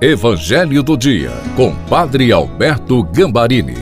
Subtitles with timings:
[0.00, 3.74] Evangelho do Dia, com Padre Alberto Gambarini.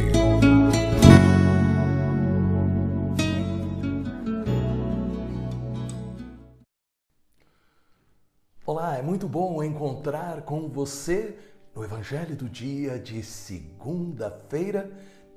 [8.64, 11.37] Olá, é muito bom encontrar com você
[11.75, 14.91] no Evangelho do Dia de segunda-feira,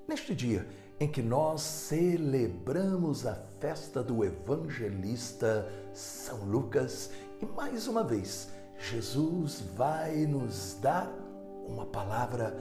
[0.07, 0.65] neste dia
[0.97, 7.11] em que nós celebramos a festa do evangelista São Lucas
[7.41, 8.49] e mais uma vez
[8.79, 11.11] Jesus vai nos dar
[11.67, 12.57] uma palavra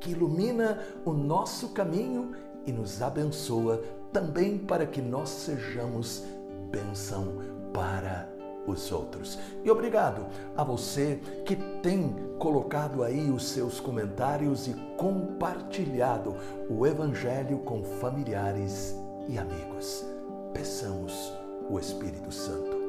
[0.00, 2.32] que ilumina o nosso caminho
[2.66, 6.22] e nos abençoa também para que nós sejamos
[6.70, 7.38] bênção
[7.72, 8.28] para
[8.66, 9.38] os outros.
[9.64, 10.26] E obrigado
[10.56, 16.36] a você que tem colocado aí os seus comentários e compartilhado
[16.70, 18.94] o Evangelho com familiares
[19.28, 20.04] e amigos.
[20.52, 21.32] Peçamos
[21.68, 22.84] o Espírito Santo.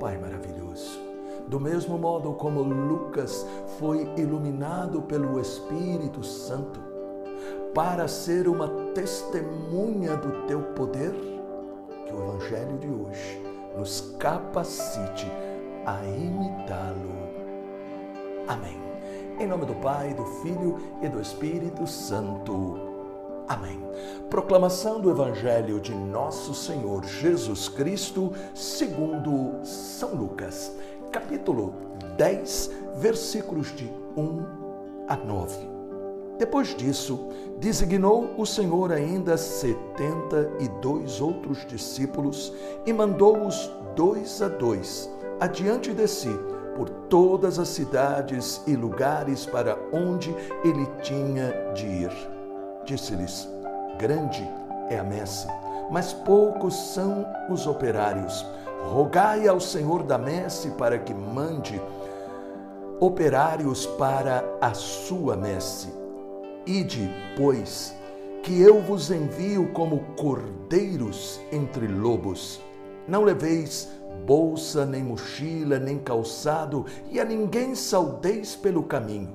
[0.00, 1.13] Pai maravilhoso
[1.46, 3.46] do mesmo modo como Lucas
[3.78, 6.80] foi iluminado pelo Espírito Santo
[7.74, 11.12] para ser uma testemunha do teu poder,
[12.06, 13.42] que o Evangelho de hoje
[13.76, 15.26] nos capacite
[15.84, 17.12] a imitá-lo.
[18.46, 18.80] Amém.
[19.40, 22.78] Em nome do Pai, do Filho e do Espírito Santo.
[23.48, 23.82] Amém.
[24.30, 30.72] Proclamação do Evangelho de Nosso Senhor Jesus Cristo, segundo São Lucas
[31.14, 31.72] capítulo
[32.16, 33.84] 10, versículos de
[34.16, 35.56] 1 a 9.
[36.40, 37.28] Depois disso,
[37.60, 42.52] designou o Senhor ainda setenta e dois outros discípulos
[42.84, 46.36] e mandou-os dois a dois adiante de si
[46.74, 50.34] por todas as cidades e lugares para onde
[50.64, 52.12] ele tinha de ir.
[52.84, 53.48] Disse-lhes:
[53.98, 54.42] Grande
[54.90, 55.46] é a messe,
[55.92, 58.44] mas poucos são os operários.
[58.86, 61.80] Rogai ao Senhor da messe para que mande
[63.00, 65.88] operários para a sua messe.
[66.66, 67.94] Ide, pois,
[68.42, 72.60] que eu vos envio como cordeiros entre lobos.
[73.08, 73.88] Não leveis
[74.26, 79.34] bolsa, nem mochila, nem calçado, e a ninguém saudeis pelo caminho.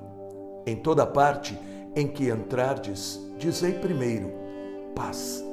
[0.66, 1.58] Em toda parte
[1.94, 4.32] em que entrardes, dizei primeiro:
[4.94, 5.49] paz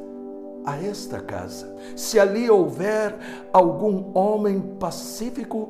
[0.67, 1.73] a esta casa.
[1.95, 3.17] Se ali houver
[3.53, 5.69] algum homem pacífico,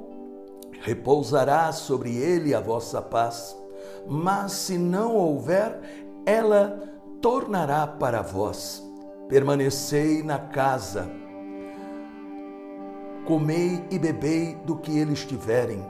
[0.82, 3.56] repousará sobre ele a vossa paz.
[4.08, 5.80] Mas se não houver,
[6.26, 6.82] ela
[7.22, 8.84] tornará para vós.
[9.30, 11.08] Permanecei na casa,
[13.26, 15.86] comei e bebei do que eles tiverem,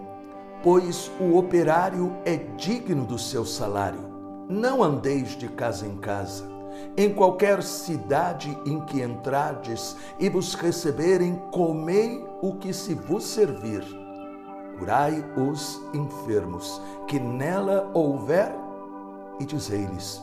[0.63, 4.17] pois o operário é digno do seu salário.
[4.49, 6.56] Não andeis de casa em casa
[6.95, 13.83] em qualquer cidade em que entrardes e vos receberem, comei o que se vos servir.
[14.77, 18.53] Curai os enfermos que nela houver,
[19.39, 20.21] e dizei-lhes: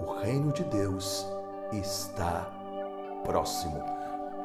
[0.00, 1.26] o reino de Deus
[1.72, 2.48] está
[3.24, 3.82] próximo.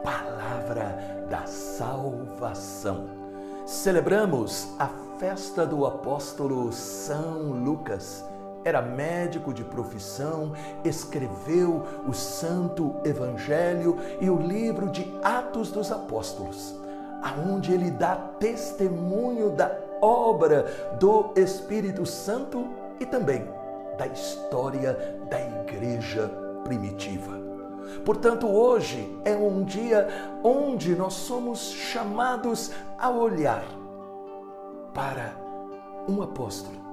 [0.04, 3.10] Palavra da salvação.
[3.66, 8.24] Celebramos a festa do apóstolo São Lucas
[8.64, 10.53] era médico de profissão,
[10.84, 16.75] escreveu o Santo Evangelho e o livro de Atos dos Apóstolos,
[17.22, 19.72] aonde ele dá testemunho da
[20.02, 20.66] obra
[21.00, 22.68] do Espírito Santo
[23.00, 23.48] e também
[23.98, 26.30] da história da igreja
[26.64, 27.38] primitiva.
[28.06, 30.08] Portanto, hoje é um dia
[30.44, 33.64] onde nós somos chamados a olhar
[34.94, 35.34] para
[36.08, 36.89] um apóstolo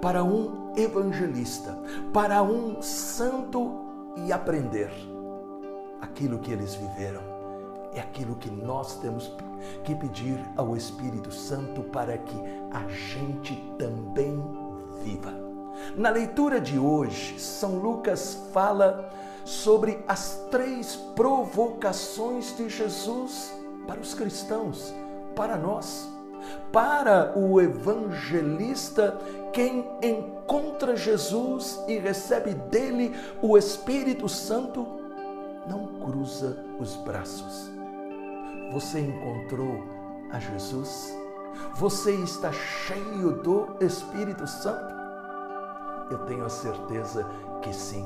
[0.00, 1.78] para um evangelista,
[2.12, 3.86] para um santo
[4.16, 4.90] e aprender
[6.00, 7.22] aquilo que eles viveram.
[7.92, 9.32] É aquilo que nós temos
[9.84, 12.36] que pedir ao Espírito Santo para que
[12.70, 14.38] a gente também
[15.02, 15.32] viva.
[15.96, 19.10] Na leitura de hoje, São Lucas fala
[19.44, 23.52] sobre as três provocações de Jesus
[23.86, 24.92] para os cristãos,
[25.34, 26.15] para nós.
[26.72, 29.16] Para o evangelista,
[29.52, 34.86] quem encontra Jesus e recebe dele o Espírito Santo,
[35.68, 37.70] não cruza os braços.
[38.72, 39.82] Você encontrou
[40.30, 41.16] a Jesus?
[41.76, 44.94] Você está cheio do Espírito Santo?
[46.10, 47.26] Eu tenho a certeza
[47.62, 48.04] que sim.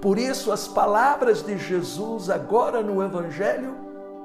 [0.00, 3.76] Por isso, as palavras de Jesus agora no Evangelho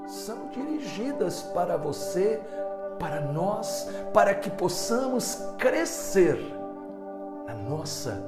[0.07, 2.41] são dirigidas para você
[3.01, 6.37] para nós, para que possamos crescer
[7.47, 8.23] na nossa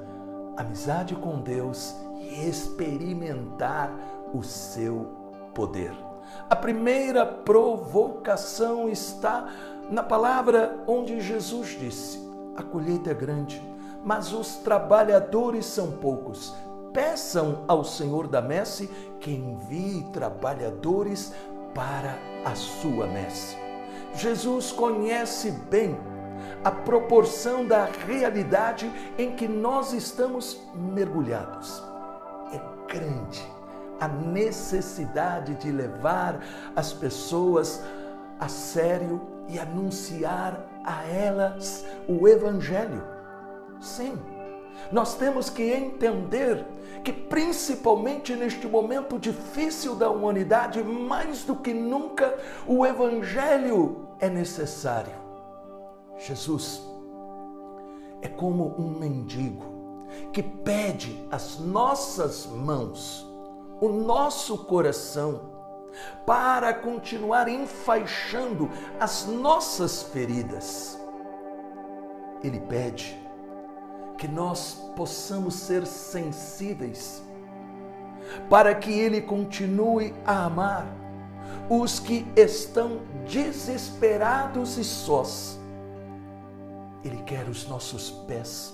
[0.58, 3.94] amizade com Deus e experimentar
[4.34, 5.12] o seu
[5.54, 5.94] poder.
[6.50, 9.48] A primeira provocação está
[9.92, 12.20] na palavra onde Jesus disse:
[12.58, 13.62] a colheita é grande,
[14.04, 16.52] mas os trabalhadores são poucos.
[16.92, 18.88] Peçam ao Senhor da messe
[19.20, 21.32] que envie trabalhadores
[21.76, 23.63] para a sua messe.
[24.14, 25.98] Jesus conhece bem
[26.64, 31.84] a proporção da realidade em que nós estamos mergulhados.
[32.54, 33.46] É grande
[34.00, 36.40] a necessidade de levar
[36.76, 37.84] as pessoas
[38.40, 43.04] a sério e anunciar a elas o Evangelho.
[43.80, 44.18] Sim,
[44.92, 46.66] nós temos que entender
[47.04, 55.14] que, principalmente neste momento difícil da humanidade, mais do que nunca, o Evangelho é necessário.
[56.18, 56.82] Jesus
[58.22, 59.74] é como um mendigo
[60.32, 63.28] que pede as nossas mãos,
[63.82, 65.52] o nosso coração,
[66.26, 68.70] para continuar enfaixando
[69.00, 70.98] as nossas feridas.
[72.44, 73.23] Ele pede
[74.24, 77.22] que nós possamos ser sensíveis,
[78.50, 80.88] para que Ele continue a amar
[81.70, 85.60] os que estão desesperados e sós.
[87.04, 88.74] Ele quer os nossos pés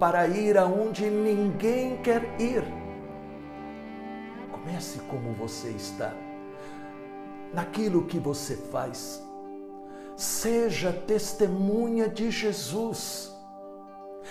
[0.00, 2.64] para ir aonde ninguém quer ir.
[4.50, 6.12] Comece como você está,
[7.54, 9.22] naquilo que você faz.
[10.16, 13.31] Seja testemunha de Jesus.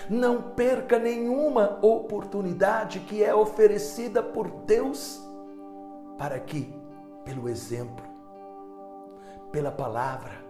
[0.08, 5.20] Não perca nenhuma oportunidade que é oferecida por Deus
[6.18, 6.74] para que,
[7.24, 8.04] pelo exemplo,
[9.50, 10.42] pela palavra,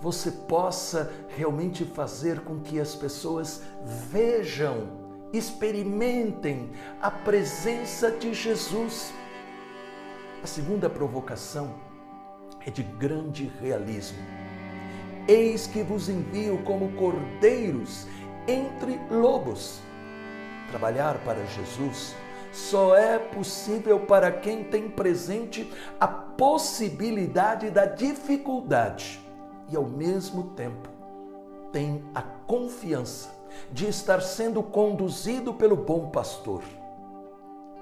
[0.00, 3.62] você possa realmente fazer com que as pessoas
[4.10, 4.88] vejam,
[5.32, 6.70] experimentem
[7.00, 9.12] a presença de Jesus.
[10.42, 11.74] A segunda provocação
[12.64, 14.18] é de grande realismo.
[15.26, 18.06] Eis que vos envio como cordeiros
[18.48, 19.80] entre lobos.
[20.70, 22.14] Trabalhar para Jesus
[22.50, 29.20] só é possível para quem tem presente a possibilidade da dificuldade
[29.68, 30.88] e, ao mesmo tempo,
[31.70, 33.28] tem a confiança
[33.70, 36.62] de estar sendo conduzido pelo bom pastor.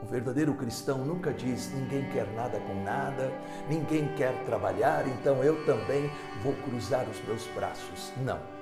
[0.03, 3.33] O verdadeiro cristão nunca diz: ninguém quer nada com nada,
[3.69, 6.11] ninguém quer trabalhar, então eu também
[6.43, 8.13] vou cruzar os meus braços.
[8.19, 8.56] Não.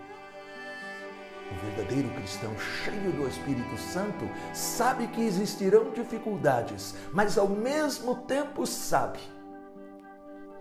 [1.50, 8.66] O verdadeiro cristão, cheio do Espírito Santo, sabe que existirão dificuldades, mas ao mesmo tempo
[8.66, 9.18] sabe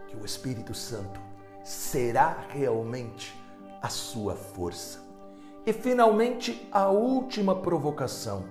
[0.08, 1.20] que o Espírito Santo
[1.64, 3.34] será realmente
[3.82, 5.02] a sua força.
[5.66, 8.46] E finalmente, a última provocação: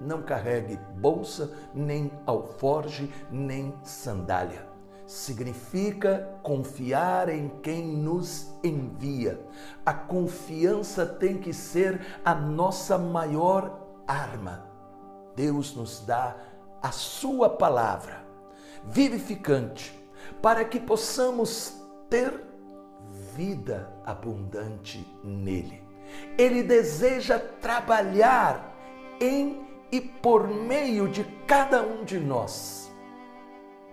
[0.00, 4.67] não carregue bolsa, nem alforge, nem sandália.
[5.08, 9.40] Significa confiar em quem nos envia.
[9.84, 14.66] A confiança tem que ser a nossa maior arma.
[15.34, 16.36] Deus nos dá
[16.82, 18.22] a Sua palavra
[18.84, 19.98] vivificante
[20.42, 22.44] para que possamos ter
[23.34, 25.82] vida abundante nele.
[26.36, 28.76] Ele deseja trabalhar
[29.18, 32.92] em e por meio de cada um de nós.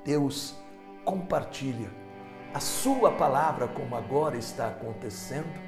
[0.03, 0.64] Deus
[1.05, 1.89] compartilha
[2.53, 5.63] a Sua palavra, como agora está acontecendo.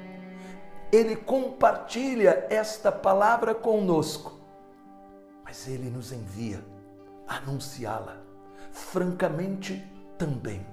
[0.92, 4.38] Ele compartilha esta palavra conosco,
[5.44, 6.62] mas Ele nos envia
[7.26, 8.16] anunciá-la
[8.72, 10.66] francamente também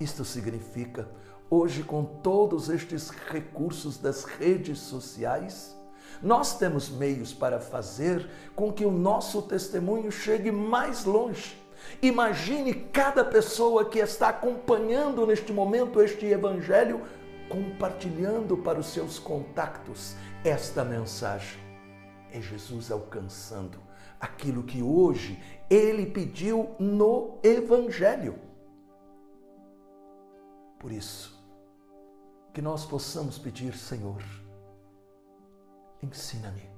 [0.00, 1.08] isto significa,
[1.50, 5.76] hoje, com todos estes recursos das redes sociais,
[6.22, 11.60] nós temos meios para fazer com que o nosso testemunho chegue mais longe.
[12.02, 17.02] Imagine cada pessoa que está acompanhando neste momento este evangelho,
[17.48, 21.60] compartilhando para os seus contactos esta mensagem.
[22.32, 23.78] É Jesus alcançando
[24.20, 28.38] aquilo que hoje ele pediu no evangelho.
[30.78, 31.38] Por isso,
[32.52, 34.22] que nós possamos pedir, Senhor,
[36.02, 36.68] ensina-me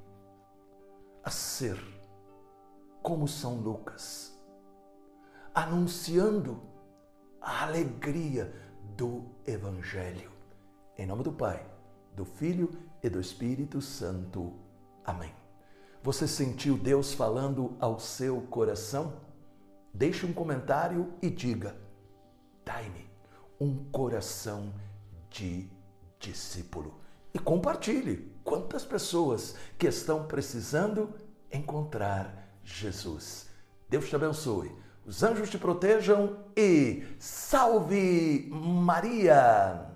[1.22, 1.78] a ser
[3.02, 4.38] como São Lucas,
[5.54, 6.60] anunciando
[7.40, 8.52] a alegria
[8.96, 10.30] do Evangelho.
[10.96, 11.64] Em nome do Pai,
[12.14, 12.70] do Filho
[13.02, 14.54] e do Espírito Santo.
[15.04, 15.32] Amém.
[16.02, 19.20] Você sentiu Deus falando ao seu coração?
[19.92, 21.76] Deixe um comentário e diga:
[22.64, 23.10] dai-me
[23.60, 24.72] um coração
[25.28, 25.68] de
[26.18, 27.00] discípulo.
[27.32, 31.14] E compartilhe quantas pessoas que estão precisando
[31.52, 33.48] encontrar Jesus.
[33.88, 34.72] Deus te abençoe,
[35.10, 39.89] os anjos te protejam e salve Maria!